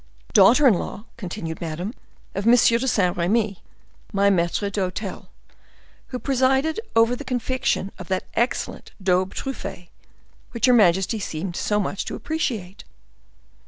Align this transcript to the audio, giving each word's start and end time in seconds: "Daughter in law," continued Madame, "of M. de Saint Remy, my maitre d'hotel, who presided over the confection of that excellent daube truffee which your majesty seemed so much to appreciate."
"Daughter 0.33 0.67
in 0.67 0.73
law," 0.73 1.05
continued 1.15 1.61
Madame, 1.61 1.93
"of 2.33 2.47
M. 2.47 2.53
de 2.55 2.87
Saint 2.87 3.15
Remy, 3.17 3.61
my 4.11 4.31
maitre 4.31 4.71
d'hotel, 4.71 5.29
who 6.07 6.17
presided 6.17 6.79
over 6.95 7.15
the 7.15 7.23
confection 7.23 7.91
of 7.99 8.07
that 8.07 8.25
excellent 8.33 8.93
daube 8.99 9.35
truffee 9.35 9.91
which 10.53 10.65
your 10.65 10.75
majesty 10.75 11.19
seemed 11.19 11.55
so 11.55 11.79
much 11.79 12.03
to 12.05 12.15
appreciate." 12.15 12.83